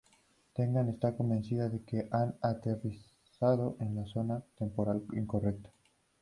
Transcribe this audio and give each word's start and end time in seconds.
Tegan 0.55 0.89
está 0.89 1.15
convencida 1.15 1.69
de 1.69 1.83
que 1.83 2.07
han 2.09 2.35
aterrizado 2.41 3.77
en 3.79 3.93
la 3.95 4.03
zona 4.07 4.43
temporal 4.57 5.05
incorrecta. 5.13 5.69